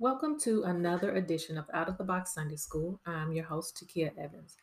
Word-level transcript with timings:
Welcome 0.00 0.40
to 0.40 0.64
another 0.64 1.14
edition 1.14 1.56
of 1.56 1.66
Out 1.72 1.88
of 1.88 1.98
the 1.98 2.04
Box 2.04 2.34
Sunday 2.34 2.56
School. 2.56 3.00
I'm 3.06 3.32
your 3.32 3.44
host, 3.44 3.80
Takia 3.80 4.10
Evans. 4.18 4.56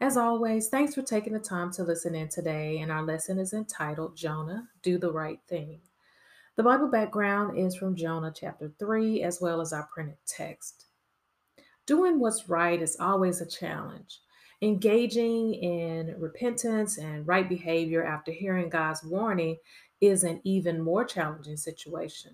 As 0.00 0.16
always, 0.16 0.66
thanks 0.66 0.92
for 0.92 1.02
taking 1.02 1.34
the 1.34 1.38
time 1.38 1.70
to 1.74 1.84
listen 1.84 2.16
in 2.16 2.28
today, 2.28 2.80
and 2.80 2.90
our 2.90 3.04
lesson 3.04 3.38
is 3.38 3.52
entitled 3.52 4.16
Jonah, 4.16 4.68
Do 4.82 4.98
the 4.98 5.12
Right 5.12 5.38
Thing. 5.48 5.78
The 6.56 6.64
Bible 6.64 6.88
background 6.88 7.56
is 7.56 7.76
from 7.76 7.94
Jonah 7.94 8.32
chapter 8.34 8.72
3, 8.80 9.22
as 9.22 9.40
well 9.40 9.60
as 9.60 9.72
our 9.72 9.88
printed 9.94 10.18
text. 10.26 10.86
Doing 11.86 12.18
what's 12.18 12.48
right 12.48 12.82
is 12.82 12.96
always 12.98 13.40
a 13.40 13.46
challenge. 13.46 14.18
Engaging 14.60 15.54
in 15.54 16.16
repentance 16.18 16.98
and 16.98 17.26
right 17.26 17.48
behavior 17.48 18.04
after 18.04 18.32
hearing 18.32 18.68
God's 18.68 19.04
warning 19.04 19.56
is 20.00 20.24
an 20.24 20.40
even 20.42 20.80
more 20.80 21.04
challenging 21.04 21.56
situation. 21.56 22.32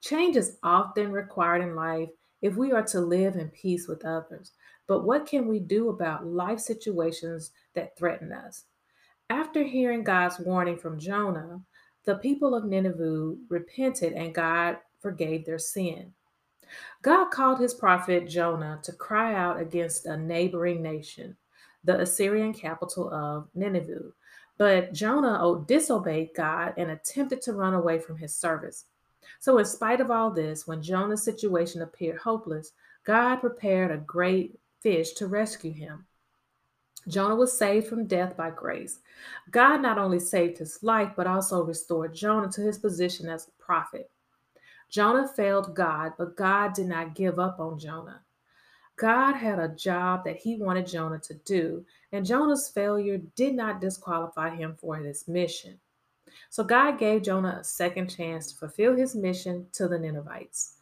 Change 0.00 0.36
is 0.36 0.56
often 0.62 1.12
required 1.12 1.62
in 1.62 1.76
life 1.76 2.08
if 2.42 2.56
we 2.56 2.72
are 2.72 2.82
to 2.82 3.00
live 3.00 3.36
in 3.36 3.48
peace 3.50 3.86
with 3.86 4.04
others. 4.04 4.52
But 4.88 5.04
what 5.04 5.26
can 5.26 5.46
we 5.46 5.60
do 5.60 5.90
about 5.90 6.26
life 6.26 6.58
situations 6.58 7.52
that 7.74 7.96
threaten 7.96 8.32
us? 8.32 8.64
After 9.28 9.62
hearing 9.62 10.02
God's 10.02 10.40
warning 10.40 10.78
from 10.78 10.98
Jonah, 10.98 11.60
the 12.06 12.16
people 12.16 12.56
of 12.56 12.64
Nineveh 12.64 13.36
repented 13.48 14.14
and 14.14 14.34
God 14.34 14.78
forgave 14.98 15.46
their 15.46 15.60
sin. 15.60 16.12
God 17.02 17.30
called 17.30 17.60
his 17.60 17.74
prophet 17.74 18.28
Jonah 18.28 18.80
to 18.82 18.92
cry 18.92 19.34
out 19.34 19.60
against 19.60 20.06
a 20.06 20.16
neighboring 20.16 20.82
nation, 20.82 21.36
the 21.84 22.00
Assyrian 22.00 22.52
capital 22.52 23.12
of 23.12 23.48
Nineveh. 23.54 24.12
But 24.58 24.92
Jonah 24.92 25.64
disobeyed 25.66 26.30
God 26.36 26.74
and 26.76 26.90
attempted 26.90 27.40
to 27.42 27.54
run 27.54 27.74
away 27.74 27.98
from 27.98 28.18
his 28.18 28.36
service. 28.36 28.84
So, 29.38 29.56
in 29.58 29.64
spite 29.64 30.00
of 30.00 30.10
all 30.10 30.30
this, 30.30 30.66
when 30.66 30.82
Jonah's 30.82 31.22
situation 31.22 31.80
appeared 31.80 32.18
hopeless, 32.18 32.72
God 33.04 33.36
prepared 33.36 33.90
a 33.90 33.96
great 33.96 34.58
fish 34.80 35.12
to 35.12 35.26
rescue 35.26 35.72
him. 35.72 36.06
Jonah 37.08 37.36
was 37.36 37.56
saved 37.56 37.86
from 37.86 38.06
death 38.06 38.36
by 38.36 38.50
grace. 38.50 39.00
God 39.50 39.80
not 39.80 39.98
only 39.98 40.18
saved 40.18 40.58
his 40.58 40.82
life, 40.82 41.12
but 41.16 41.26
also 41.26 41.64
restored 41.64 42.14
Jonah 42.14 42.52
to 42.52 42.60
his 42.60 42.78
position 42.78 43.28
as 43.28 43.48
a 43.48 43.62
prophet. 43.62 44.10
Jonah 44.90 45.28
failed 45.28 45.74
God, 45.74 46.12
but 46.18 46.36
God 46.36 46.74
did 46.74 46.86
not 46.86 47.14
give 47.14 47.38
up 47.38 47.60
on 47.60 47.78
Jonah. 47.78 48.22
God 48.96 49.34
had 49.34 49.58
a 49.58 49.68
job 49.68 50.24
that 50.24 50.36
he 50.36 50.56
wanted 50.56 50.86
Jonah 50.86 51.20
to 51.20 51.34
do, 51.46 51.84
and 52.12 52.26
Jonah's 52.26 52.68
failure 52.68 53.18
did 53.34 53.54
not 53.54 53.80
disqualify 53.80 54.54
him 54.54 54.76
for 54.78 54.96
his 54.96 55.26
mission. 55.26 55.78
So 56.50 56.64
God 56.64 56.98
gave 56.98 57.22
Jonah 57.22 57.58
a 57.60 57.64
second 57.64 58.08
chance 58.08 58.52
to 58.52 58.58
fulfill 58.58 58.94
his 58.94 59.14
mission 59.14 59.66
to 59.72 59.88
the 59.88 59.98
Ninevites. 59.98 60.76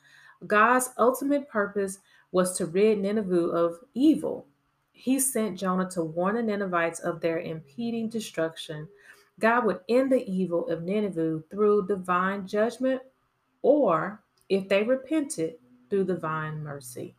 God's 0.47 0.91
ultimate 0.99 1.49
purpose 1.49 1.99
was 2.33 2.57
to 2.57 2.67
rid 2.67 2.99
Nineveh 2.99 3.51
of 3.51 3.79
evil. 3.95 4.47
He 4.93 5.21
sent 5.21 5.59
Jonah 5.59 5.89
to 5.91 6.03
warn 6.03 6.35
the 6.35 6.43
Ninevites 6.43 7.01
of 7.01 7.21
their 7.21 7.41
impending 7.41 8.09
destruction. 8.09 8.89
God 9.39 9.65
would 9.65 9.81
end 9.89 10.11
the 10.11 10.29
evil 10.29 10.69
of 10.69 10.83
Nineveh 10.83 11.43
through 11.51 11.87
divine 11.87 12.47
judgment, 12.47 13.03
or 13.69 14.25
if 14.49 14.67
they 14.67 14.83
repented, 14.83 15.53
through 15.91 16.07
divine 16.07 16.63
mercy. 16.63 17.15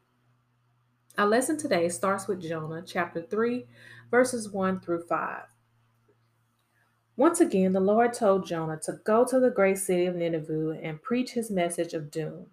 Our 1.15 1.27
lesson 1.27 1.57
today 1.57 1.89
starts 1.89 2.27
with 2.27 2.41
Jonah 2.41 2.81
chapter 2.83 3.21
3, 3.21 3.67
verses 4.09 4.49
1 4.49 4.79
through 4.79 5.03
5. 5.03 5.43
Once 7.17 7.39
again, 7.39 7.71
the 7.71 7.79
Lord 7.79 8.13
told 8.13 8.47
Jonah 8.47 8.79
to 8.81 8.93
go 9.05 9.23
to 9.25 9.39
the 9.39 9.51
great 9.51 9.77
city 9.77 10.07
of 10.07 10.15
Nineveh 10.15 10.79
and 10.81 10.99
preach 11.03 11.33
his 11.33 11.51
message 11.51 11.93
of 11.93 12.09
doom. 12.09 12.47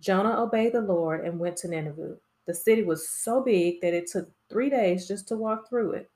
Jonah 0.00 0.40
obeyed 0.40 0.72
the 0.72 0.80
Lord 0.80 1.26
and 1.26 1.40
went 1.40 1.56
to 1.58 1.68
Nineveh. 1.68 2.18
The 2.46 2.54
city 2.54 2.84
was 2.84 3.08
so 3.08 3.42
big 3.42 3.80
that 3.80 3.92
it 3.92 4.06
took 4.08 4.30
three 4.50 4.70
days 4.70 5.08
just 5.08 5.26
to 5.28 5.36
walk 5.36 5.68
through 5.68 5.94
it. 5.94 6.12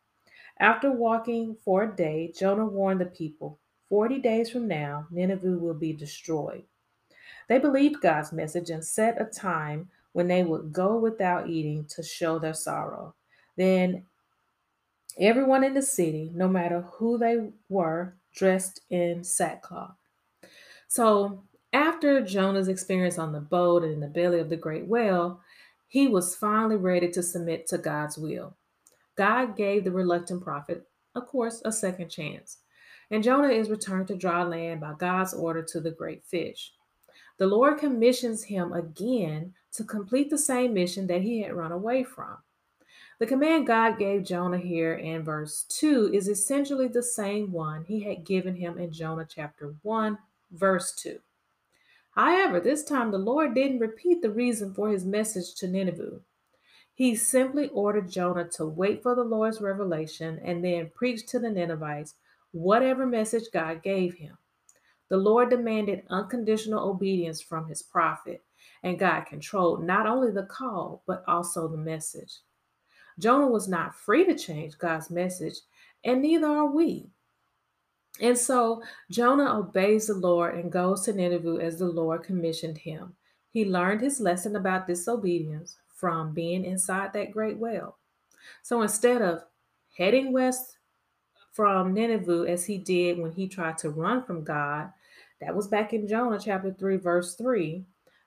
After 0.61 0.93
walking 0.93 1.57
for 1.65 1.83
a 1.83 1.97
day, 1.97 2.33
Jonah 2.39 2.67
warned 2.67 3.01
the 3.01 3.07
people 3.07 3.59
40 3.89 4.21
days 4.21 4.49
from 4.49 4.69
now, 4.69 5.09
Nineveh 5.11 5.59
will 5.59 5.75
be 5.75 5.93
destroyed. 5.93 6.63
They 7.49 7.59
believed 7.59 8.01
God's 8.01 8.33
message 8.33 8.71
and 8.71 8.85
set 8.85 9.21
a 9.21 9.25
time 9.25 9.89
when 10.13 10.29
they 10.29 10.43
would 10.43 10.73
go 10.73 10.97
without 10.97 11.49
eating 11.49 11.85
to 11.91 12.03
show 12.03 12.39
their 12.39 12.55
sorrow. 12.55 13.15
Then 13.57 14.05
Everyone 15.19 15.65
in 15.65 15.73
the 15.73 15.81
city, 15.81 16.31
no 16.35 16.47
matter 16.47 16.83
who 16.83 17.17
they 17.17 17.49
were, 17.71 18.17
dressed 18.35 18.81
in 18.91 19.25
sackcloth. 19.25 19.97
So, 20.89 21.43
after 21.73 22.21
Jonah's 22.21 22.69
experience 22.69 23.19
on 23.19 23.33
the 23.33 23.41
boat 23.41 23.83
and 23.83 23.95
in 23.95 24.01
the 24.01 24.09
belly 24.09 24.41
of 24.41 24.51
the 24.51 24.57
great 24.57 24.87
whale, 24.87 25.41
he 25.89 26.07
was 26.07 26.37
finally 26.37 26.77
ready 26.77 27.09
to 27.13 27.23
submit 27.23 27.67
to 27.69 27.79
God's 27.79 28.19
will. 28.19 28.57
God 29.17 29.57
gave 29.57 29.85
the 29.85 29.91
reluctant 29.91 30.43
prophet, 30.43 30.87
of 31.15 31.27
course, 31.27 31.63
a 31.65 31.73
second 31.73 32.11
chance. 32.11 32.59
And 33.11 33.23
Jonah 33.23 33.49
is 33.49 33.71
returned 33.71 34.09
to 34.09 34.17
dry 34.17 34.43
land 34.43 34.81
by 34.83 34.93
God's 34.99 35.33
order 35.33 35.63
to 35.63 35.81
the 35.81 35.93
great 35.93 36.25
fish. 36.27 36.73
The 37.39 37.47
Lord 37.47 37.79
commissions 37.79 38.45
him 38.45 38.73
again 38.73 39.55
to 39.73 39.85
complete 39.85 40.31
the 40.31 40.39
same 40.39 40.75
mission 40.75 41.07
that 41.09 41.23
he 41.23 41.43
had 41.43 41.53
run 41.53 41.73
away 41.73 42.03
from. 42.03 42.39
The 43.19 43.27
command 43.27 43.67
God 43.67 43.99
gave 43.99 44.25
Jonah 44.25 44.59
here 44.59 44.95
in 44.95 45.23
verse 45.23 45.65
2 45.69 46.11
is 46.13 46.29
essentially 46.29 46.89
the 46.89 47.03
same 47.03 47.51
one 47.51 47.85
he 47.85 48.01
had 48.01 48.25
given 48.25 48.57
him 48.57 48.79
in 48.79 48.93
Jonah 48.93 49.27
chapter 49.29 49.75
1, 49.83 50.19
verse 50.51 50.95
2. 50.97 51.19
However, 52.11 52.61
this 52.61 52.85
time 52.85 53.11
the 53.11 53.19
Lord 53.19 53.55
didn't 53.55 53.79
repeat 53.79 54.23
the 54.23 54.31
reason 54.31 54.73
for 54.73 54.91
his 54.91 55.05
message 55.05 55.55
to 55.57 55.69
Nineveh. 55.69 56.21
He 56.95 57.15
simply 57.15 57.69
ordered 57.69 58.11
Jonah 58.11 58.49
to 58.53 58.65
wait 58.65 59.03
for 59.03 59.15
the 59.15 59.25
Lord's 59.25 59.61
revelation 59.61 60.41
and 60.43 60.65
then 60.65 60.91
preach 60.95 61.27
to 61.27 61.39
the 61.39 61.51
Ninevites 61.51 62.15
whatever 62.53 63.07
message 63.07 63.45
God 63.53 63.83
gave 63.83 64.15
him. 64.15 64.39
The 65.09 65.17
Lord 65.17 65.51
demanded 65.51 66.03
unconditional 66.11 66.89
obedience 66.89 67.41
from 67.41 67.69
his 67.69 67.83
prophet, 67.83 68.43
and 68.83 68.99
God 68.99 69.27
controlled 69.27 69.85
not 69.85 70.07
only 70.07 70.31
the 70.31 70.45
call, 70.45 71.03
but 71.07 71.25
also 71.29 71.69
the 71.69 71.77
message. 71.77 72.39
Jonah 73.19 73.47
was 73.47 73.69
not 73.69 73.95
free 73.95 74.25
to 74.25 74.35
change 74.37 74.79
God's 74.79 75.11
message, 75.11 75.55
and 76.05 76.21
neither 76.21 76.47
are 76.47 76.67
we. 76.67 77.09
And 78.21 78.37
so 78.37 78.83
Jonah 79.11 79.59
obeys 79.59 80.07
the 80.07 80.15
Lord 80.15 80.55
and 80.55 80.73
goes 80.73 81.03
to 81.03 81.13
Nineveh 81.13 81.59
as 81.63 81.79
the 81.79 81.87
Lord 81.87 82.23
commissioned 82.23 82.79
him. 82.79 83.15
He 83.51 83.65
learned 83.65 84.01
his 84.01 84.21
lesson 84.21 84.57
about 84.57 84.87
disobedience 84.87 85.77
from 85.95 86.35
being 86.35 86.65
inside 86.65 87.13
that 87.13 87.33
great 87.33 87.59
well. 87.59 87.99
So 88.63 88.83
instead 88.83 89.23
of 89.23 89.45
heading 89.97 90.33
west 90.33 90.79
from 91.53 91.95
Nineveh 91.95 92.45
as 92.49 92.67
he 92.67 92.77
did 92.77 93.19
when 93.19 93.33
he 93.33 93.49
tried 93.49 93.79
to 93.79 93.91
run 93.91 94.23
from 94.23 94.45
God, 94.45 94.93
that 95.41 95.55
was 95.55 95.69
back 95.69 95.93
in 95.93 96.09
Jonah 96.09 96.41
chapter 96.43 96.73
3, 96.73 96.97
verse 96.97 97.35
3. 97.35 97.85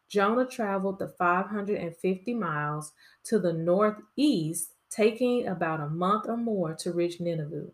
Jonah 0.10 0.46
traveled 0.46 1.00
the 1.00 1.08
550 1.08 2.34
miles 2.34 2.94
to 3.26 3.40
the 3.40 3.54
northeast 3.54 4.74
taking 4.90 5.48
about 5.48 5.80
a 5.80 5.88
month 5.88 6.26
or 6.28 6.38
more 6.38 6.74
to 6.76 6.92
reach 6.92 7.20
Nineveh. 7.20 7.68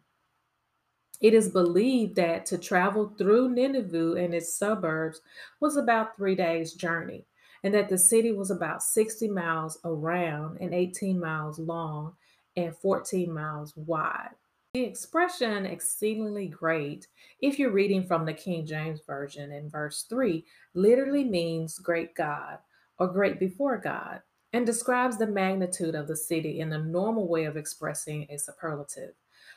It 1.22 1.34
is 1.34 1.50
believed 1.50 2.16
that 2.18 2.46
to 2.47 2.57
travel 2.57 3.13
through 3.18 3.50
Nineveh 3.50 4.13
and 4.13 4.34
its 4.34 4.57
suburbs 4.57 5.22
was 5.62 5.78
about 5.78 6.17
three 6.17 6.35
days' 6.35 6.73
journey, 6.73 7.25
and 7.63 7.73
that 7.73 7.88
the 7.88 7.97
city 7.97 8.34
was 8.34 8.52
about 8.52 8.84
60 8.84 9.29
miles 9.29 9.79
around 9.85 10.57
and 10.59 10.73
18 10.73 11.19
miles 11.19 11.57
long 11.57 12.13
and 12.57 12.75
14 12.75 13.34
miles 13.34 13.75
wide. 13.78 14.29
The 14.75 14.84
expression 14.84 15.66
exceedingly 15.66 16.49
great, 16.49 17.08
if 17.40 17.58
you're 17.58 17.72
reading 17.72 18.03
from 18.03 18.26
the 18.26 18.34
King 18.34 18.66
James 18.66 18.99
Version 19.08 19.53
in 19.53 19.70
verse 19.70 20.03
3, 20.09 20.44
literally 20.73 21.23
means 21.23 21.79
great 21.79 22.14
God 22.14 22.58
or 22.99 23.08
great 23.08 23.40
before 23.40 23.78
God 23.78 24.22
and 24.52 24.66
describes 24.66 25.17
the 25.17 25.28
magnitude 25.28 25.96
of 25.96 26.09
the 26.09 26.16
city 26.17 26.59
in 26.59 26.70
the 26.70 26.78
normal 26.78 27.26
way 27.26 27.46
of 27.46 27.55
expressing 27.55 28.28
a 28.29 28.38
superlative. 28.38 29.14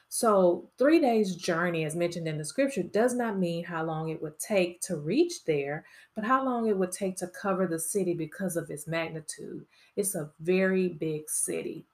So, 0.09 0.71
three 0.79 1.01
days' 1.01 1.35
journey, 1.35 1.85
as 1.85 1.97
mentioned 1.97 2.29
in 2.29 2.39
the 2.39 2.45
scripture, 2.45 2.85
does 2.85 3.13
not 3.13 3.41
mean 3.41 3.65
how 3.65 3.83
long 3.83 4.11
it 4.11 4.23
would 4.23 4.39
take 4.39 4.81
to 4.83 4.99
reach 4.99 5.45
there, 5.47 5.85
but 6.15 6.23
how 6.23 6.45
long 6.45 6.69
it 6.69 6.79
would 6.79 6.93
take 6.93 7.17
to 7.17 7.27
cover 7.27 7.67
the 7.67 7.81
city 7.81 8.15
because 8.15 8.57
of 8.57 8.71
its 8.71 8.87
magnitude. 8.87 9.67
It's 9.97 10.15
a 10.15 10.31
very 10.39 10.87
big 10.87 11.29
city. 11.29 11.87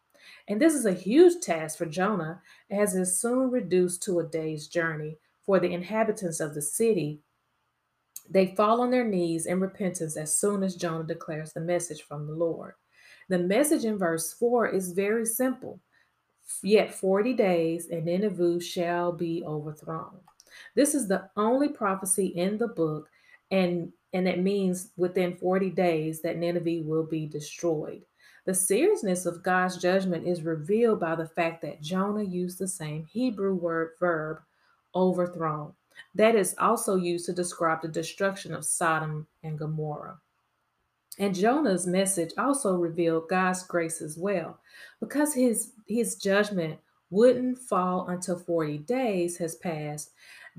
And 0.48 0.60
this 0.60 0.74
is 0.74 0.86
a 0.86 0.92
huge 0.92 1.42
task 1.42 1.78
for 1.78 1.86
Jonah, 1.86 2.40
as 2.70 2.94
is 2.94 3.20
soon 3.20 3.50
reduced 3.50 4.02
to 4.04 4.20
a 4.20 4.24
day's 4.24 4.68
journey 4.68 5.18
for 5.44 5.58
the 5.60 5.72
inhabitants 5.72 6.40
of 6.40 6.54
the 6.54 6.62
city. 6.62 7.20
They 8.28 8.54
fall 8.54 8.80
on 8.80 8.90
their 8.90 9.04
knees 9.04 9.46
in 9.46 9.60
repentance 9.60 10.16
as 10.16 10.36
soon 10.38 10.62
as 10.62 10.76
Jonah 10.76 11.04
declares 11.04 11.52
the 11.52 11.60
message 11.60 12.02
from 12.02 12.26
the 12.26 12.32
Lord. 12.32 12.74
The 13.28 13.38
message 13.38 13.84
in 13.84 13.98
verse 13.98 14.32
4 14.32 14.68
is 14.68 14.92
very 14.92 15.26
simple 15.26 15.80
Yet 16.62 16.94
40 16.94 17.32
days, 17.34 17.88
and 17.88 18.04
Nineveh 18.04 18.60
shall 18.60 19.12
be 19.12 19.42
overthrown. 19.44 20.20
This 20.74 20.94
is 20.94 21.08
the 21.08 21.28
only 21.36 21.68
prophecy 21.68 22.26
in 22.26 22.58
the 22.58 22.68
book, 22.68 23.08
and, 23.50 23.92
and 24.12 24.28
it 24.28 24.40
means 24.40 24.90
within 24.96 25.36
40 25.36 25.70
days 25.70 26.22
that 26.22 26.36
Nineveh 26.36 26.86
will 26.86 27.04
be 27.04 27.26
destroyed. 27.26 28.04
The 28.44 28.55
seriousness 28.55 29.25
of 29.25 29.43
God's 29.43 29.79
judgment 29.79 30.26
is 30.26 30.43
revealed 30.43 31.00
by 31.00 31.14
the 31.14 31.26
fact 31.26 31.62
that 31.62 31.81
Jonah 31.81 32.23
used 32.23 32.58
the 32.58 32.69
same 32.69 33.06
Hebrew 33.06 33.55
word 33.55 33.93
verb, 33.99 34.41
overthrown, 34.94 35.73
that 36.14 36.35
is 36.35 36.55
also 36.58 36.96
used 36.96 37.25
to 37.26 37.32
describe 37.32 37.81
the 37.81 37.88
destruction 37.88 38.52
of 38.52 38.64
Sodom 38.64 39.26
and 39.43 39.58
Gomorrah. 39.58 40.19
And 41.19 41.35
Jonah's 41.35 41.87
message 41.87 42.32
also 42.37 42.75
revealed 42.76 43.29
God's 43.29 43.62
grace 43.62 44.02
as 44.02 44.19
well, 44.19 44.58
because 45.00 45.32
his 45.32 45.73
his 45.87 46.17
judgment 46.17 46.79
wouldn't 47.11 47.58
fall 47.58 48.08
until 48.08 48.38
40 48.38 48.79
days 48.79 49.37
has 49.38 49.55
passed. 49.55 50.11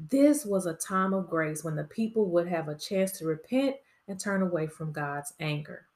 This 0.09 0.45
was 0.45 0.65
a 0.65 0.73
time 0.73 1.13
of 1.13 1.29
grace 1.29 1.63
when 1.63 1.75
the 1.75 1.83
people 1.83 2.29
would 2.29 2.47
have 2.47 2.69
a 2.69 2.75
chance 2.75 3.11
to 3.13 3.25
repent 3.25 3.75
and 4.07 4.19
turn 4.19 4.41
away 4.41 4.67
from 4.67 4.91
God's 4.91 5.33
anger. 5.39 5.87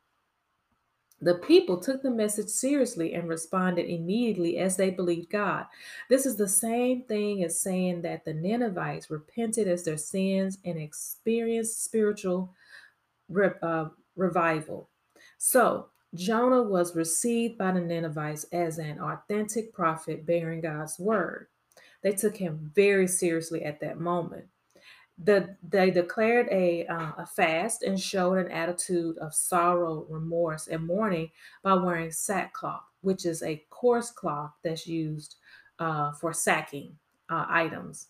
The 1.21 1.35
people 1.35 1.77
took 1.77 2.01
the 2.01 2.11
message 2.11 2.47
seriously 2.47 3.13
and 3.13 3.27
responded 3.27 3.89
immediately 3.89 4.57
as 4.57 4.77
they 4.77 4.89
believed 4.89 5.29
God. 5.29 5.65
This 6.09 6.25
is 6.25 6.37
the 6.37 6.47
same 6.47 7.03
thing 7.03 7.43
as 7.43 7.59
saying 7.59 8.01
that 8.03 8.23
the 8.23 8.33
Ninevites 8.33 9.09
repented 9.09 9.67
as 9.67 9.83
their 9.83 9.97
sins 9.97 10.59
and 10.63 10.79
experienced 10.79 11.83
spiritual 11.83 12.53
uh, 13.61 13.89
revival. 14.15 14.89
So, 15.37 15.87
Jonah 16.15 16.63
was 16.63 16.95
received 16.95 17.57
by 17.57 17.71
the 17.71 17.81
Ninevites 17.81 18.45
as 18.51 18.79
an 18.79 18.99
authentic 18.99 19.73
prophet 19.73 20.25
bearing 20.25 20.61
God's 20.61 20.97
word. 20.97 21.47
They 22.01 22.13
took 22.13 22.35
him 22.35 22.71
very 22.73 23.07
seriously 23.07 23.63
at 23.63 23.79
that 23.81 23.99
moment. 23.99 24.45
The, 25.21 25.57
they 25.67 25.91
declared 25.91 26.47
a, 26.49 26.85
uh, 26.87 27.11
a 27.17 27.25
fast 27.25 27.83
and 27.83 27.99
showed 27.99 28.37
an 28.37 28.51
attitude 28.51 29.17
of 29.17 29.33
sorrow, 29.33 30.05
remorse, 30.09 30.67
and 30.67 30.85
mourning 30.87 31.31
by 31.61 31.73
wearing 31.73 32.11
sackcloth, 32.11 32.83
which 33.01 33.25
is 33.25 33.43
a 33.43 33.63
coarse 33.69 34.11
cloth 34.11 34.51
that's 34.63 34.87
used 34.87 35.35
uh, 35.77 36.13
for 36.13 36.31
sacking 36.31 36.97
uh, 37.29 37.45
items. 37.49 38.07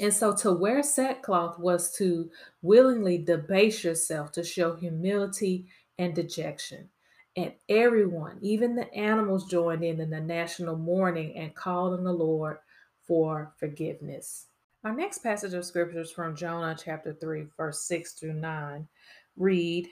And 0.00 0.12
so 0.12 0.34
to 0.36 0.52
wear 0.52 0.82
sackcloth 0.82 1.58
was 1.58 1.92
to 1.96 2.30
willingly 2.62 3.18
debase 3.18 3.84
yourself 3.84 4.32
to 4.32 4.42
show 4.42 4.74
humility 4.74 5.68
and 5.98 6.14
dejection. 6.14 6.88
And 7.36 7.52
everyone, 7.68 8.38
even 8.40 8.76
the 8.76 8.92
animals, 8.94 9.46
joined 9.46 9.84
in 9.84 10.00
in 10.00 10.10
the 10.10 10.20
national 10.20 10.76
mourning 10.76 11.36
and 11.36 11.54
called 11.54 11.94
on 11.94 12.04
the 12.04 12.12
Lord 12.12 12.58
for 13.06 13.54
forgiveness. 13.56 14.46
Our 14.84 14.92
next 14.92 15.22
passage 15.22 15.54
of 15.54 15.64
scriptures 15.64 16.10
from 16.10 16.36
Jonah 16.36 16.76
chapter 16.78 17.14
3, 17.14 17.46
verse 17.56 17.80
6 17.84 18.12
through 18.12 18.34
9 18.34 18.86
read 19.38 19.88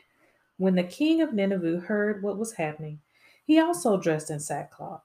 When 0.58 0.74
the 0.74 0.82
king 0.82 1.22
of 1.22 1.32
Nineveh 1.32 1.80
heard 1.80 2.22
what 2.22 2.36
was 2.36 2.52
happening, 2.52 3.00
he 3.46 3.58
also 3.58 3.96
dressed 3.96 4.28
in 4.28 4.38
sackcloth. 4.38 5.00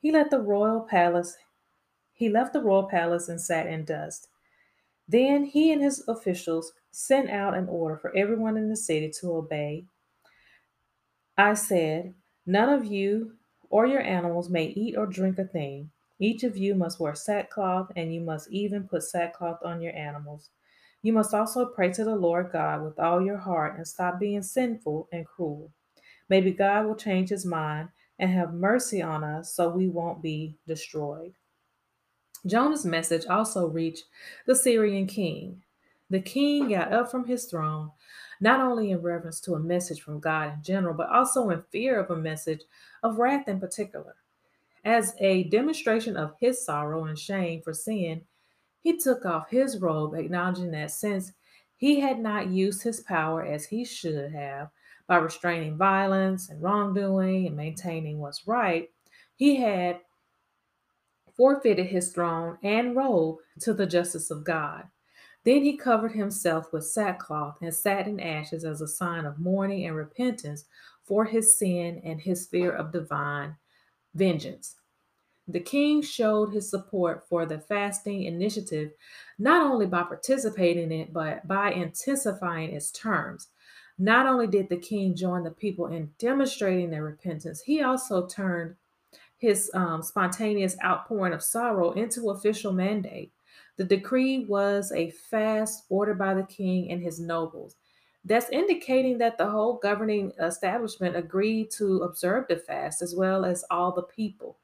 He 0.00 0.10
the 0.10 0.40
royal 0.40 0.80
palace. 0.80 1.36
He 2.14 2.30
left 2.30 2.54
the 2.54 2.62
royal 2.62 2.84
palace 2.84 3.28
and 3.28 3.38
sat 3.38 3.66
in 3.66 3.84
dust. 3.84 4.28
Then 5.06 5.44
he 5.44 5.70
and 5.70 5.82
his 5.82 6.02
officials 6.08 6.72
sent 6.90 7.28
out 7.28 7.54
an 7.54 7.68
order 7.68 7.98
for 7.98 8.16
everyone 8.16 8.56
in 8.56 8.70
the 8.70 8.76
city 8.76 9.12
to 9.20 9.36
obey. 9.36 9.84
I 11.36 11.52
said, 11.52 12.14
None 12.46 12.70
of 12.70 12.86
you 12.86 13.32
or 13.68 13.84
your 13.84 14.00
animals 14.00 14.48
may 14.48 14.68
eat 14.68 14.96
or 14.96 15.04
drink 15.06 15.38
a 15.38 15.44
thing. 15.44 15.90
Each 16.18 16.44
of 16.44 16.56
you 16.56 16.74
must 16.74 16.98
wear 16.98 17.14
sackcloth, 17.14 17.92
and 17.96 18.12
you 18.14 18.20
must 18.20 18.50
even 18.50 18.88
put 18.88 19.02
sackcloth 19.02 19.58
on 19.64 19.80
your 19.82 19.94
animals. 19.94 20.50
You 21.02 21.12
must 21.12 21.34
also 21.34 21.66
pray 21.66 21.92
to 21.92 22.04
the 22.04 22.16
Lord 22.16 22.50
God 22.52 22.82
with 22.82 22.98
all 22.98 23.22
your 23.22 23.36
heart 23.36 23.76
and 23.76 23.86
stop 23.86 24.18
being 24.18 24.42
sinful 24.42 25.08
and 25.12 25.26
cruel. 25.26 25.70
Maybe 26.28 26.50
God 26.50 26.86
will 26.86 26.96
change 26.96 27.28
his 27.28 27.44
mind 27.44 27.90
and 28.18 28.30
have 28.30 28.54
mercy 28.54 29.02
on 29.02 29.22
us 29.22 29.54
so 29.54 29.68
we 29.68 29.88
won't 29.88 30.22
be 30.22 30.56
destroyed. 30.66 31.34
Jonah's 32.46 32.86
message 32.86 33.26
also 33.26 33.68
reached 33.68 34.04
the 34.46 34.54
Syrian 34.54 35.06
king. 35.06 35.62
The 36.10 36.20
king 36.20 36.68
got 36.70 36.92
up 36.92 37.10
from 37.10 37.26
his 37.26 37.46
throne, 37.46 37.90
not 38.40 38.60
only 38.60 38.92
in 38.92 39.02
reverence 39.02 39.40
to 39.40 39.54
a 39.54 39.60
message 39.60 40.00
from 40.00 40.20
God 40.20 40.54
in 40.54 40.62
general, 40.62 40.94
but 40.94 41.10
also 41.10 41.50
in 41.50 41.62
fear 41.70 41.98
of 41.98 42.10
a 42.10 42.16
message 42.16 42.62
of 43.02 43.18
wrath 43.18 43.48
in 43.48 43.60
particular. 43.60 44.14
As 44.86 45.16
a 45.18 45.42
demonstration 45.48 46.16
of 46.16 46.36
his 46.38 46.64
sorrow 46.64 47.06
and 47.06 47.18
shame 47.18 47.60
for 47.60 47.72
sin, 47.72 48.22
he 48.78 48.96
took 48.96 49.26
off 49.26 49.50
his 49.50 49.80
robe, 49.80 50.14
acknowledging 50.14 50.70
that 50.70 50.92
since 50.92 51.32
he 51.74 51.98
had 51.98 52.20
not 52.20 52.50
used 52.50 52.84
his 52.84 53.00
power 53.00 53.44
as 53.44 53.66
he 53.66 53.84
should 53.84 54.30
have 54.30 54.70
by 55.08 55.16
restraining 55.16 55.76
violence 55.76 56.50
and 56.50 56.62
wrongdoing 56.62 57.48
and 57.48 57.56
maintaining 57.56 58.20
what's 58.20 58.46
right, 58.46 58.88
he 59.34 59.56
had 59.56 59.98
forfeited 61.36 61.86
his 61.86 62.12
throne 62.12 62.56
and 62.62 62.94
robe 62.94 63.38
to 63.62 63.74
the 63.74 63.86
justice 63.86 64.30
of 64.30 64.44
God. 64.44 64.84
Then 65.42 65.64
he 65.64 65.76
covered 65.76 66.12
himself 66.12 66.72
with 66.72 66.86
sackcloth 66.86 67.58
and 67.60 67.74
sat 67.74 68.06
in 68.06 68.20
ashes 68.20 68.64
as 68.64 68.80
a 68.80 68.86
sign 68.86 69.24
of 69.24 69.40
mourning 69.40 69.84
and 69.84 69.96
repentance 69.96 70.66
for 71.02 71.24
his 71.24 71.58
sin 71.58 72.00
and 72.04 72.20
his 72.20 72.46
fear 72.46 72.70
of 72.70 72.92
divine 72.92 73.56
vengeance. 74.16 74.76
The 75.48 75.60
king 75.60 76.02
showed 76.02 76.52
his 76.52 76.68
support 76.68 77.28
for 77.28 77.46
the 77.46 77.60
fasting 77.60 78.24
initiative 78.24 78.90
not 79.38 79.62
only 79.62 79.86
by 79.86 80.02
participating 80.02 80.90
in 80.90 81.00
it, 81.00 81.12
but 81.12 81.46
by 81.46 81.70
intensifying 81.70 82.72
its 82.72 82.90
terms. 82.90 83.48
Not 83.98 84.26
only 84.26 84.46
did 84.46 84.68
the 84.68 84.76
king 84.76 85.14
join 85.14 85.44
the 85.44 85.50
people 85.50 85.86
in 85.86 86.10
demonstrating 86.18 86.90
their 86.90 87.04
repentance, 87.04 87.62
he 87.62 87.80
also 87.82 88.26
turned 88.26 88.74
his 89.38 89.70
um, 89.74 90.02
spontaneous 90.02 90.76
outpouring 90.84 91.32
of 91.32 91.42
sorrow 91.42 91.92
into 91.92 92.30
official 92.30 92.72
mandate. 92.72 93.32
The 93.76 93.84
decree 93.84 94.44
was 94.46 94.90
a 94.92 95.10
fast 95.10 95.84
ordered 95.88 96.18
by 96.18 96.34
the 96.34 96.44
king 96.44 96.90
and 96.90 97.02
his 97.02 97.20
nobles. 97.20 97.76
That's 98.26 98.50
indicating 98.50 99.18
that 99.18 99.38
the 99.38 99.48
whole 99.48 99.78
governing 99.78 100.32
establishment 100.40 101.14
agreed 101.14 101.70
to 101.72 102.02
observe 102.02 102.46
the 102.48 102.56
fast 102.56 103.00
as 103.00 103.14
well 103.14 103.44
as 103.44 103.64
all 103.70 103.92
the 103.92 104.02
people. 104.02 104.58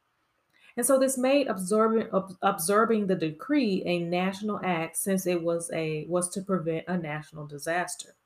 And 0.76 0.84
so 0.84 0.98
this 0.98 1.16
made 1.16 1.46
observing, 1.46 2.08
observing 2.42 3.06
the 3.06 3.14
decree 3.14 3.82
a 3.86 4.00
national 4.00 4.60
act 4.64 4.96
since 4.96 5.28
it 5.28 5.40
was 5.40 5.70
a 5.72 6.06
was 6.08 6.28
to 6.30 6.42
prevent 6.42 6.88
a 6.88 6.98
national 6.98 7.46
disaster. 7.46 8.16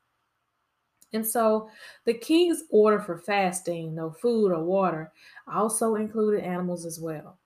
And 1.13 1.25
so 1.25 1.69
the 2.05 2.15
king's 2.15 2.63
order 2.71 2.99
for 2.99 3.19
fasting, 3.19 3.93
no 3.93 4.09
food 4.09 4.51
or 4.51 4.63
water, 4.63 5.11
also 5.47 5.95
included 5.95 6.43
animals 6.43 6.83
as 6.83 6.99
well. 6.99 7.37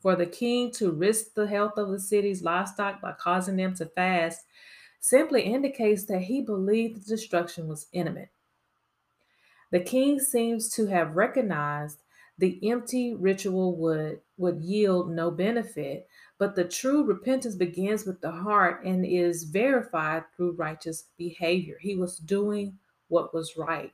For 0.00 0.16
the 0.16 0.26
king 0.26 0.70
to 0.72 0.92
risk 0.92 1.34
the 1.34 1.46
health 1.46 1.76
of 1.76 1.90
the 1.90 2.00
city's 2.00 2.42
livestock 2.42 3.02
by 3.02 3.12
causing 3.12 3.56
them 3.56 3.74
to 3.76 3.86
fast 3.86 4.46
simply 5.04 5.42
indicates 5.42 6.06
that 6.06 6.22
he 6.22 6.40
believed 6.40 6.96
the 6.96 7.06
destruction 7.06 7.68
was 7.68 7.88
imminent. 7.92 8.30
The 9.70 9.80
king 9.80 10.18
seems 10.18 10.70
to 10.76 10.86
have 10.86 11.14
recognized 11.14 11.98
the 12.38 12.58
empty 12.70 13.12
ritual 13.12 13.76
would, 13.76 14.22
would 14.38 14.62
yield 14.62 15.10
no 15.10 15.30
benefit, 15.30 16.08
but 16.38 16.56
the 16.56 16.64
true 16.64 17.04
repentance 17.04 17.54
begins 17.54 18.06
with 18.06 18.22
the 18.22 18.30
heart 18.30 18.82
and 18.82 19.04
is 19.04 19.44
verified 19.44 20.24
through 20.34 20.52
righteous 20.52 21.04
behavior. 21.18 21.76
He 21.78 21.96
was 21.96 22.16
doing 22.16 22.78
what 23.08 23.34
was 23.34 23.58
right. 23.58 23.92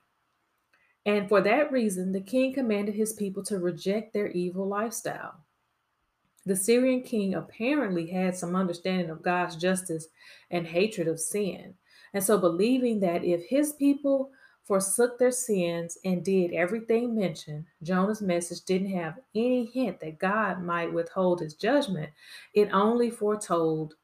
And 1.04 1.28
for 1.28 1.40
that 1.40 1.72
reason, 1.72 2.12
the 2.12 2.20
king 2.20 2.54
commanded 2.54 2.94
his 2.94 3.14
people 3.14 3.42
to 3.46 3.58
reject 3.58 4.12
their 4.12 4.28
evil 4.28 4.68
lifestyle. 4.68 5.40
The 6.46 6.56
Syrian 6.56 7.02
king 7.02 7.34
apparently 7.34 8.06
had 8.06 8.34
some 8.34 8.56
understanding 8.56 9.10
of 9.10 9.22
God's 9.22 9.56
justice 9.56 10.08
and 10.50 10.66
hatred 10.66 11.06
of 11.06 11.20
sin. 11.20 11.74
And 12.14 12.24
so, 12.24 12.38
believing 12.38 13.00
that 13.00 13.24
if 13.24 13.44
his 13.44 13.74
people 13.74 14.30
forsook 14.64 15.18
their 15.18 15.32
sins 15.32 15.98
and 16.04 16.24
did 16.24 16.52
everything 16.52 17.14
mentioned, 17.14 17.66
Jonah's 17.82 18.22
message 18.22 18.62
didn't 18.62 18.90
have 18.90 19.18
any 19.34 19.66
hint 19.66 20.00
that 20.00 20.18
God 20.18 20.62
might 20.62 20.92
withhold 20.92 21.40
his 21.40 21.54
judgment. 21.54 22.10
It 22.54 22.70
only 22.72 23.10
foretold 23.10 23.94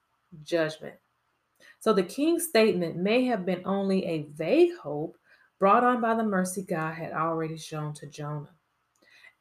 judgment. 0.44 0.96
So 1.78 1.92
the 1.92 2.02
king's 2.02 2.48
statement 2.48 2.96
may 2.96 3.24
have 3.26 3.46
been 3.46 3.62
only 3.64 4.04
a 4.06 4.26
vague 4.34 4.76
hope 4.76 5.16
brought 5.58 5.84
on 5.84 6.00
by 6.00 6.14
the 6.14 6.24
mercy 6.24 6.62
God 6.62 6.94
had 6.94 7.12
already 7.12 7.56
shown 7.56 7.94
to 7.94 8.06
Jonah. 8.06 8.55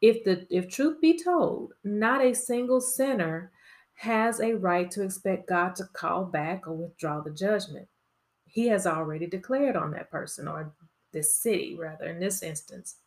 If 0.02 0.24
the 0.24 0.46
if 0.50 0.70
truth 0.70 1.00
be 1.02 1.20
told, 1.22 1.74
not 1.84 2.24
a 2.24 2.34
single 2.34 2.82
sinner 2.82 3.52
has 3.96 4.40
a 4.42 4.54
right 4.54 4.92
to 4.92 5.04
expect 5.04 5.48
God 5.48 5.76
to 5.76 5.86
call 5.94 6.26
back 6.26 6.68
or 6.68 6.74
withdraw 6.74 7.22
the 7.22 7.32
judgment. 7.32 7.88
He 8.46 8.68
has 8.68 8.86
already 8.86 9.26
declared 9.26 9.76
on 9.76 9.92
that 9.92 10.12
person 10.12 10.48
or 10.48 10.74
this 11.12 11.36
city, 11.36 11.76
rather, 11.80 12.06
in 12.06 12.20
this 12.20 12.44
instance. 12.44 12.98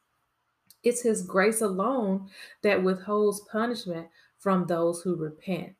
It's 0.82 1.02
His 1.02 1.22
grace 1.22 1.60
alone 1.60 2.28
that 2.62 2.82
withholds 2.82 3.40
punishment 3.52 4.08
from 4.38 4.66
those 4.66 5.02
who 5.02 5.16
repent. 5.16 5.74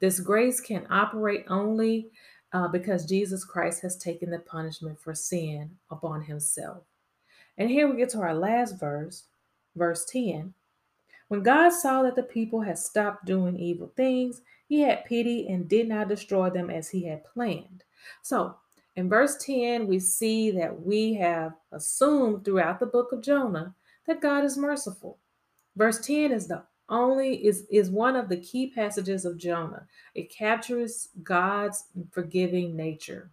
This 0.00 0.20
grace 0.20 0.60
can 0.60 0.86
operate 0.90 1.44
only 1.48 2.10
uh, 2.52 2.68
because 2.68 3.04
Jesus 3.04 3.44
Christ 3.44 3.82
has 3.82 3.96
taken 3.96 4.30
the 4.30 4.38
punishment 4.38 4.98
for 4.98 5.14
sin 5.14 5.70
upon 5.90 6.22
Himself. 6.22 6.84
And 7.58 7.68
here 7.68 7.88
we 7.88 7.98
get 7.98 8.08
to 8.10 8.20
our 8.20 8.34
last 8.34 8.78
verse, 8.78 9.24
verse 9.78 10.04
10. 10.06 10.52
When 11.28 11.42
God 11.42 11.70
saw 11.70 12.02
that 12.02 12.16
the 12.16 12.22
people 12.22 12.60
had 12.60 12.78
stopped 12.78 13.24
doing 13.24 13.58
evil 13.58 13.92
things, 13.96 14.42
he 14.66 14.80
had 14.80 15.04
pity 15.04 15.48
and 15.48 15.68
did 15.68 15.88
not 15.88 16.08
destroy 16.08 16.50
them 16.50 16.70
as 16.70 16.88
he 16.88 17.04
had 17.04 17.24
planned. 17.24 17.84
So, 18.22 18.56
in 18.96 19.08
verse 19.08 19.36
10, 19.44 19.86
we 19.86 20.00
see 20.00 20.50
that 20.52 20.82
we 20.82 21.14
have 21.14 21.52
assumed 21.72 22.44
throughout 22.44 22.80
the 22.80 22.86
book 22.86 23.12
of 23.12 23.22
Jonah 23.22 23.74
that 24.06 24.20
God 24.20 24.44
is 24.44 24.56
merciful. 24.56 25.18
Verse 25.76 26.00
10 26.00 26.32
is 26.32 26.48
the 26.48 26.64
only 26.88 27.46
is 27.46 27.66
is 27.70 27.90
one 27.90 28.16
of 28.16 28.28
the 28.28 28.38
key 28.38 28.72
passages 28.74 29.24
of 29.24 29.38
Jonah. 29.38 29.86
It 30.14 30.30
captures 30.30 31.08
God's 31.22 31.84
forgiving 32.10 32.74
nature. 32.74 33.30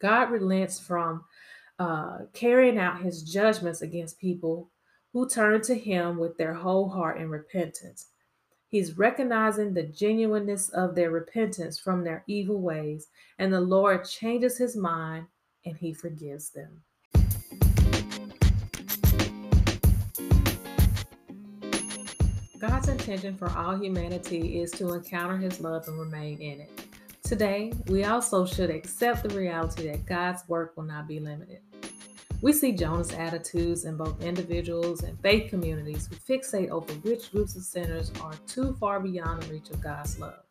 God 0.00 0.30
relents 0.30 0.78
from 0.78 1.24
uh, 1.78 2.20
carrying 2.32 2.78
out 2.78 3.02
his 3.02 3.22
judgments 3.22 3.82
against 3.82 4.18
people 4.18 4.70
who 5.18 5.28
turn 5.28 5.60
to 5.60 5.74
him 5.74 6.16
with 6.16 6.38
their 6.38 6.54
whole 6.54 6.88
heart 6.88 7.20
in 7.20 7.28
repentance. 7.28 8.06
He's 8.68 8.96
recognizing 8.96 9.74
the 9.74 9.82
genuineness 9.82 10.68
of 10.68 10.94
their 10.94 11.10
repentance 11.10 11.76
from 11.76 12.04
their 12.04 12.22
evil 12.28 12.60
ways, 12.60 13.08
and 13.40 13.52
the 13.52 13.60
Lord 13.60 14.04
changes 14.04 14.56
his 14.56 14.76
mind 14.76 15.26
and 15.64 15.76
he 15.76 15.92
forgives 15.92 16.50
them. 16.50 16.82
God's 22.60 22.86
intention 22.86 23.36
for 23.36 23.50
all 23.56 23.76
humanity 23.76 24.60
is 24.60 24.70
to 24.72 24.92
encounter 24.92 25.36
his 25.36 25.60
love 25.60 25.88
and 25.88 25.98
remain 25.98 26.40
in 26.40 26.60
it. 26.60 26.70
Today, 27.24 27.72
we 27.88 28.04
also 28.04 28.46
should 28.46 28.70
accept 28.70 29.28
the 29.28 29.36
reality 29.36 29.88
that 29.88 30.06
God's 30.06 30.48
work 30.48 30.76
will 30.76 30.84
not 30.84 31.08
be 31.08 31.18
limited. 31.18 31.58
We 32.40 32.52
see 32.52 32.72
Jonah's 32.72 33.12
attitudes 33.12 33.84
in 33.84 33.96
both 33.96 34.22
individuals 34.22 35.02
and 35.02 35.20
faith 35.20 35.50
communities 35.50 36.08
who 36.08 36.16
fixate 36.16 36.70
over 36.70 36.92
which 36.94 37.32
groups 37.32 37.56
of 37.56 37.62
sinners 37.62 38.12
are 38.22 38.34
too 38.46 38.76
far 38.78 39.00
beyond 39.00 39.42
the 39.42 39.52
reach 39.52 39.70
of 39.70 39.80
God's 39.80 40.18
love. 40.20 40.44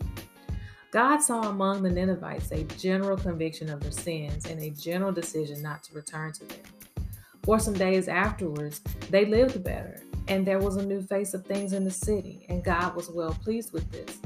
God 0.91 1.19
saw 1.19 1.49
among 1.49 1.83
the 1.83 1.89
Ninevites 1.89 2.51
a 2.51 2.63
general 2.63 3.17
conviction 3.17 3.69
of 3.69 3.81
their 3.81 3.91
sins 3.91 4.45
and 4.45 4.61
a 4.61 4.69
general 4.71 5.11
decision 5.11 5.61
not 5.61 5.83
to 5.83 5.93
return 5.93 6.33
to 6.33 6.45
them. 6.45 6.59
For 7.43 7.59
some 7.59 7.73
days 7.73 8.07
afterwards, 8.07 8.81
they 9.09 9.25
lived 9.25 9.63
better 9.63 10.01
and 10.27 10.45
there 10.45 10.59
was 10.59 10.75
a 10.75 10.85
new 10.85 11.01
face 11.01 11.33
of 11.33 11.45
things 11.45 11.73
in 11.73 11.83
the 11.83 11.91
city, 11.91 12.45
and 12.49 12.63
God 12.63 12.95
was 12.95 13.09
well 13.09 13.31
pleased 13.43 13.71
with 13.71 13.89
this. 13.91 14.17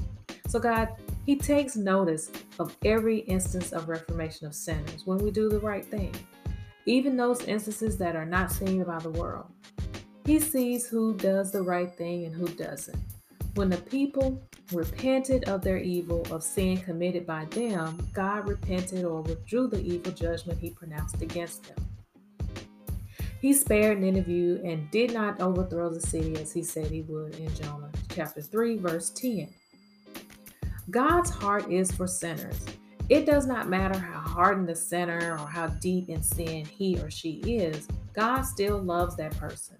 So, 0.47 0.59
God, 0.59 0.89
He 1.25 1.35
takes 1.35 1.75
notice 1.75 2.31
of 2.59 2.75
every 2.83 3.19
instance 3.19 3.71
of 3.71 3.89
reformation 3.89 4.47
of 4.47 4.55
sinners 4.55 5.05
when 5.05 5.19
we 5.19 5.31
do 5.31 5.49
the 5.49 5.59
right 5.59 5.85
thing, 5.85 6.13
even 6.85 7.15
those 7.15 7.41
instances 7.43 7.97
that 7.97 8.15
are 8.15 8.25
not 8.25 8.51
seen 8.51 8.83
by 8.83 8.99
the 8.99 9.11
world. 9.11 9.47
He 10.25 10.39
sees 10.39 10.87
who 10.87 11.13
does 11.15 11.51
the 11.51 11.61
right 11.61 11.91
thing 11.95 12.25
and 12.25 12.35
who 12.35 12.47
doesn't. 12.47 12.97
When 13.55 13.69
the 13.69 13.77
people 13.77 14.41
repented 14.71 15.49
of 15.49 15.61
their 15.61 15.77
evil 15.77 16.25
of 16.31 16.43
sin 16.43 16.77
committed 16.77 17.25
by 17.25 17.45
them, 17.45 18.07
God 18.13 18.47
repented 18.47 19.03
or 19.03 19.21
withdrew 19.21 19.67
the 19.67 19.81
evil 19.81 20.11
judgment 20.11 20.59
he 20.59 20.69
pronounced 20.69 21.21
against 21.21 21.63
them. 21.63 21.85
He 23.41 23.53
spared 23.53 23.99
Nineveh 23.99 24.61
and 24.63 24.89
did 24.91 25.13
not 25.13 25.41
overthrow 25.41 25.89
the 25.89 25.99
city 25.99 26.35
as 26.37 26.53
he 26.53 26.63
said 26.63 26.85
he 26.87 27.01
would 27.01 27.35
in 27.35 27.53
Jonah 27.55 27.91
chapter 28.09 28.41
3, 28.41 28.77
verse 28.77 29.09
10. 29.09 29.49
God's 30.91 31.31
heart 31.31 31.71
is 31.71 31.91
for 31.91 32.07
sinners. 32.07 32.63
It 33.11 33.25
does 33.25 33.45
not 33.45 33.67
matter 33.67 33.99
how 33.99 34.21
hardened 34.21 34.69
the 34.69 34.75
sinner 34.75 35.33
or 35.33 35.45
how 35.45 35.67
deep 35.67 36.07
in 36.07 36.23
sin 36.23 36.63
he 36.63 36.97
or 36.97 37.11
she 37.11 37.41
is, 37.41 37.85
God 38.13 38.43
still 38.43 38.77
loves 38.81 39.17
that 39.17 39.35
person. 39.35 39.75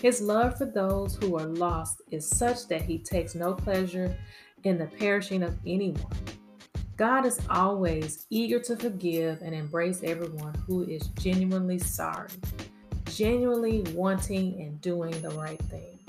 His 0.00 0.22
love 0.22 0.56
for 0.56 0.64
those 0.64 1.14
who 1.16 1.38
are 1.38 1.44
lost 1.44 2.00
is 2.10 2.26
such 2.26 2.68
that 2.68 2.80
he 2.80 2.96
takes 2.96 3.34
no 3.34 3.52
pleasure 3.52 4.16
in 4.64 4.78
the 4.78 4.86
perishing 4.86 5.42
of 5.42 5.58
anyone. 5.66 6.16
God 6.96 7.26
is 7.26 7.38
always 7.50 8.24
eager 8.30 8.58
to 8.60 8.76
forgive 8.76 9.42
and 9.42 9.54
embrace 9.54 10.00
everyone 10.02 10.54
who 10.66 10.84
is 10.84 11.08
genuinely 11.18 11.78
sorry 11.78 12.30
genuinely 13.10 13.82
wanting 13.94 14.58
and 14.62 14.80
doing 14.80 15.20
the 15.20 15.30
right 15.30 15.60
thing. 15.64 15.99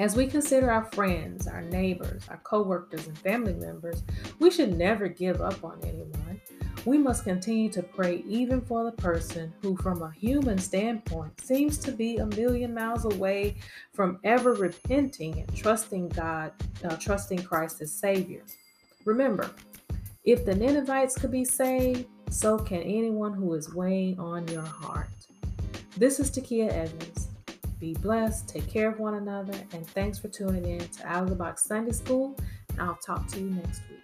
As 0.00 0.16
we 0.16 0.26
consider 0.26 0.70
our 0.70 0.84
friends, 0.92 1.46
our 1.46 1.60
neighbors, 1.60 2.22
our 2.30 2.38
coworkers, 2.38 3.06
and 3.06 3.18
family 3.18 3.52
members, 3.52 4.02
we 4.38 4.50
should 4.50 4.78
never 4.78 5.08
give 5.08 5.42
up 5.42 5.62
on 5.62 5.78
anyone. 5.82 6.40
We 6.86 6.96
must 6.96 7.24
continue 7.24 7.68
to 7.72 7.82
pray 7.82 8.24
even 8.26 8.62
for 8.62 8.82
the 8.82 8.92
person 8.92 9.52
who, 9.60 9.76
from 9.76 10.00
a 10.00 10.10
human 10.10 10.56
standpoint, 10.56 11.38
seems 11.42 11.76
to 11.80 11.92
be 11.92 12.16
a 12.16 12.24
million 12.24 12.72
miles 12.72 13.04
away 13.04 13.58
from 13.92 14.18
ever 14.24 14.54
repenting 14.54 15.40
and 15.40 15.54
trusting 15.54 16.08
God, 16.08 16.52
uh, 16.82 16.96
trusting 16.96 17.42
Christ 17.42 17.82
as 17.82 17.92
Savior. 17.92 18.42
Remember, 19.04 19.50
if 20.24 20.46
the 20.46 20.54
Ninevites 20.54 21.14
could 21.14 21.30
be 21.30 21.44
saved, 21.44 22.06
so 22.30 22.58
can 22.58 22.80
anyone 22.80 23.34
who 23.34 23.52
is 23.52 23.74
weighing 23.74 24.18
on 24.18 24.48
your 24.48 24.62
heart. 24.62 25.10
This 25.98 26.20
is 26.20 26.30
Takia 26.30 26.70
Evans. 26.70 27.29
Be 27.80 27.94
blessed, 27.94 28.46
take 28.46 28.68
care 28.68 28.90
of 28.90 29.00
one 29.00 29.14
another, 29.14 29.54
and 29.72 29.86
thanks 29.88 30.18
for 30.18 30.28
tuning 30.28 30.66
in 30.66 30.86
to 30.86 31.06
Out 31.06 31.22
of 31.22 31.30
the 31.30 31.34
Box 31.34 31.64
Sunday 31.64 31.92
School. 31.92 32.36
And 32.72 32.82
I'll 32.82 32.96
talk 32.96 33.26
to 33.28 33.40
you 33.40 33.50
next 33.50 33.80
week. 33.88 33.99